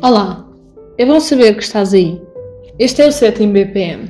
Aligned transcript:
Olá, 0.00 0.46
é 0.96 1.04
bom 1.04 1.18
saber 1.18 1.56
que 1.56 1.62
estás 1.64 1.92
aí. 1.92 2.22
Este 2.78 3.02
é 3.02 3.08
o 3.08 3.10
sétimo 3.10 3.52
BPM. 3.52 4.08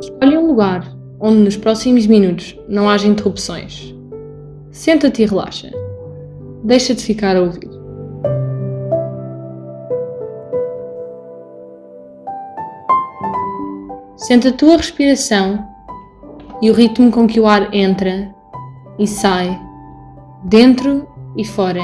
Escolhe 0.00 0.38
um 0.38 0.46
lugar 0.46 0.88
onde 1.18 1.38
nos 1.38 1.56
próximos 1.56 2.06
minutos 2.06 2.56
não 2.68 2.88
haja 2.88 3.08
interrupções. 3.08 3.92
Senta-te 4.70 5.24
e 5.24 5.26
relaxa. 5.26 5.68
Deixa-te 6.62 7.02
ficar 7.02 7.36
a 7.36 7.40
ouvir. 7.40 7.68
Sente 14.16 14.46
a 14.46 14.52
tua 14.52 14.76
respiração 14.76 15.58
e 16.62 16.70
o 16.70 16.72
ritmo 16.72 17.10
com 17.10 17.26
que 17.26 17.40
o 17.40 17.48
ar 17.48 17.74
entra 17.74 18.32
e 18.96 19.08
sai, 19.08 19.65
dentro 20.44 21.06
e 21.36 21.44
fora. 21.44 21.82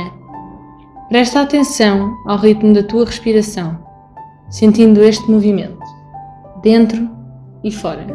Presta 1.09 1.41
atenção 1.41 2.17
ao 2.27 2.39
ritmo 2.39 2.73
da 2.73 2.83
tua 2.83 3.05
respiração, 3.05 3.79
sentindo 4.49 5.03
este 5.03 5.31
movimento, 5.31 5.79
dentro 6.63 7.09
e 7.63 7.71
fora. 7.71 8.07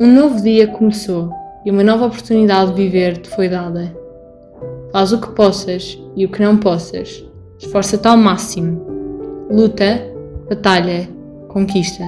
Um 0.00 0.12
novo 0.12 0.40
dia 0.42 0.68
começou 0.68 1.32
e 1.64 1.70
uma 1.70 1.82
nova 1.82 2.06
oportunidade 2.06 2.72
de 2.72 2.82
viver 2.82 3.18
te 3.18 3.28
foi 3.30 3.48
dada. 3.48 4.07
Faz 4.92 5.12
o 5.12 5.20
que 5.20 5.30
possas 5.30 5.98
e 6.16 6.24
o 6.24 6.28
que 6.28 6.42
não 6.42 6.56
possas. 6.56 7.24
Esforça-te 7.58 8.06
ao 8.08 8.16
máximo. 8.16 8.80
Luta, 9.50 10.02
batalha, 10.48 11.08
conquista. 11.48 12.04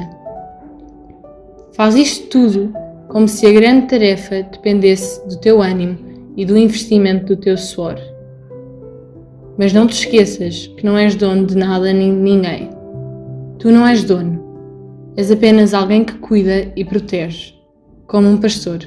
Faz 1.72 1.94
isto 1.94 2.28
tudo 2.28 2.72
como 3.08 3.26
se 3.26 3.46
a 3.46 3.52
grande 3.52 3.88
tarefa 3.88 4.42
dependesse 4.42 5.26
do 5.28 5.36
teu 5.36 5.60
ânimo 5.60 5.98
e 6.36 6.44
do 6.44 6.56
investimento 6.56 7.34
do 7.34 7.40
teu 7.40 7.56
suor. 7.56 7.98
Mas 9.58 9.72
não 9.72 9.86
te 9.86 9.94
esqueças 9.94 10.68
que 10.68 10.84
não 10.84 10.96
és 10.96 11.14
dono 11.14 11.46
de 11.46 11.56
nada 11.56 11.92
nem 11.92 12.14
de 12.14 12.20
ninguém. 12.20 12.70
Tu 13.58 13.70
não 13.70 13.86
és 13.86 14.04
dono. 14.04 14.40
És 15.16 15.30
apenas 15.30 15.74
alguém 15.74 16.04
que 16.04 16.14
cuida 16.14 16.72
e 16.74 16.84
protege 16.84 17.54
como 18.06 18.28
um 18.28 18.38
pastor. 18.38 18.78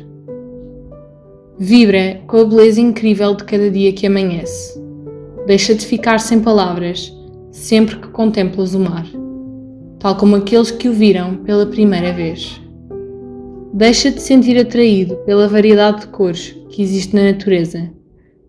Vibra 1.59 2.19
com 2.25 2.37
a 2.37 2.45
beleza 2.45 2.81
incrível 2.81 3.35
de 3.35 3.43
cada 3.43 3.69
dia 3.69 3.93
que 3.93 4.07
amanhece. 4.07 4.81
Deixa-te 5.45 5.85
ficar 5.85 6.19
sem 6.19 6.39
palavras 6.39 7.13
sempre 7.51 7.97
que 7.97 8.07
contemplas 8.07 8.73
o 8.73 8.79
mar, 8.79 9.05
tal 9.99 10.17
como 10.17 10.35
aqueles 10.35 10.71
que 10.71 10.89
o 10.89 10.93
viram 10.93 11.37
pela 11.37 11.67
primeira 11.67 12.11
vez. 12.11 12.59
Deixa-te 13.71 14.19
sentir 14.19 14.57
atraído 14.57 15.15
pela 15.25 15.47
variedade 15.47 16.01
de 16.01 16.07
cores 16.07 16.55
que 16.71 16.81
existe 16.81 17.15
na 17.15 17.31
natureza, 17.31 17.91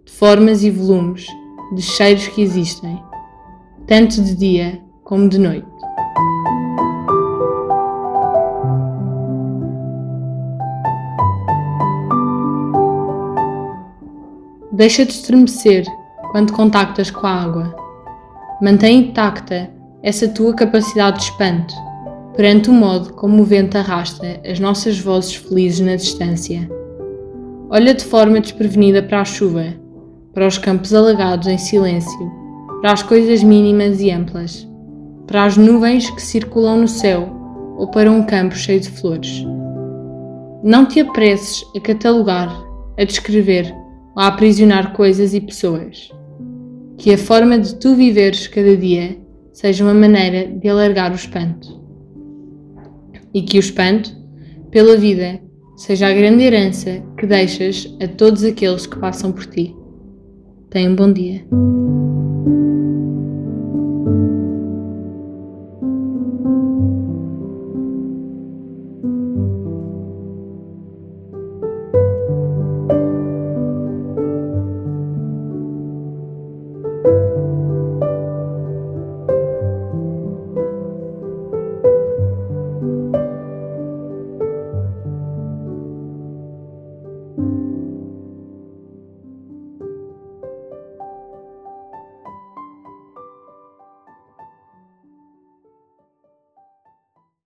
de 0.05 0.11
formas 0.11 0.64
e 0.64 0.70
volumes, 0.70 1.27
de 1.74 1.83
cheiros 1.83 2.27
que 2.28 2.41
existem, 2.41 2.98
tanto 3.86 4.22
de 4.22 4.34
dia 4.34 4.80
como 5.02 5.28
de 5.28 5.39
noite. 5.39 5.73
Deixa 14.77 15.07
de 15.07 15.12
estremecer 15.12 15.86
quando 16.33 16.52
contactas 16.52 17.08
com 17.08 17.24
a 17.29 17.30
água. 17.30 17.77
Mantém 18.61 19.02
intacta 19.02 19.70
essa 20.02 20.27
tua 20.27 20.52
capacidade 20.52 21.18
de 21.18 21.24
espanto 21.27 21.73
perante 22.35 22.70
o 22.70 22.73
modo 22.73 23.13
como 23.13 23.40
o 23.40 23.45
vento 23.45 23.79
arrasta 23.79 24.40
as 24.45 24.58
nossas 24.58 24.98
vozes 24.98 25.36
felizes 25.36 25.86
na 25.86 25.95
distância. 25.95 26.68
Olha 27.70 27.95
de 27.95 28.05
forma 28.05 28.40
desprevenida 28.40 29.01
para 29.01 29.20
a 29.20 29.24
chuva, 29.24 29.67
para 30.33 30.48
os 30.48 30.58
campos 30.58 30.92
alagados 30.92 31.46
em 31.46 31.57
silêncio, 31.57 32.33
para 32.80 32.95
as 32.95 33.02
coisas 33.05 33.45
mínimas 33.45 34.01
e 34.01 34.11
amplas, 34.11 34.68
para 35.29 35.45
as 35.45 35.57
nuvens 35.57 36.11
que 36.11 36.20
circulam 36.20 36.79
no 36.79 36.89
céu 36.89 37.33
ou 37.79 37.86
para 37.92 38.11
um 38.11 38.24
campo 38.24 38.57
cheio 38.57 38.80
de 38.80 38.90
flores. 38.90 39.46
Não 40.64 40.84
te 40.84 40.98
apresses 40.98 41.64
a 41.77 41.80
catalogar, 41.80 42.52
a 42.98 43.05
descrever 43.05 43.83
a 44.17 44.29
aprisionar 44.29 44.92
coisas 44.92 45.35
e 45.35 45.41
pessoas. 45.41 46.11
Que 46.98 47.13
a 47.13 47.19
forma 47.19 47.58
de 47.58 47.75
tu 47.77 47.95
viveres 47.97 48.47
cada 48.47 48.77
dia 48.77 49.19
seja 49.52 49.85
uma 49.85 49.95
maneira 49.95 50.47
de 50.47 50.69
alargar 50.69 51.13
o 51.13 51.17
espanto. 51.17 51.83
E 53.33 53.42
que 53.42 53.58
o 53.58 53.61
espanto, 53.61 54.11
pela 54.70 54.97
vida, 54.97 55.41
seja 55.77 56.08
a 56.08 56.13
grande 56.13 56.45
herança 56.45 57.02
que 57.19 57.27
deixas 57.27 57.97
a 58.01 58.07
todos 58.07 58.45
aqueles 58.45 58.86
que 58.86 58.98
passam 58.98 59.33
por 59.33 59.47
ti. 59.47 59.75
Tenha 60.70 60.91
um 60.91 60.95
bom 60.95 61.13
dia. 61.13 61.45